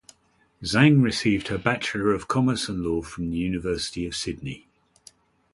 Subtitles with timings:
[0.63, 4.67] Zhang received her bachelor of commerce and law from The University of Sydney.